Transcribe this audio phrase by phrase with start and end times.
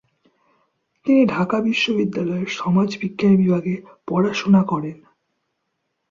[1.05, 3.75] তিনি ঢাকা বিশ্ববিদ্যালয়ের সমাজবিজ্ঞান বিভাগে
[4.07, 4.97] পড়াশুনা করেন।